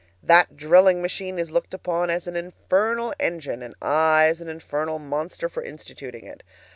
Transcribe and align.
That 0.23 0.57
drilling 0.57 1.03
machine 1.03 1.37
is 1.37 1.51
looked 1.51 1.75
upon 1.75 2.09
as 2.09 2.25
an 2.25 2.35
infernal 2.35 3.13
engine, 3.19 3.61
and 3.61 3.75
I 3.83 4.25
as 4.29 4.41
an 4.41 4.49
infernal 4.49 4.97
monster 4.97 5.47
for 5.47 5.61
instituting 5.61 6.25
it. 6.25 6.41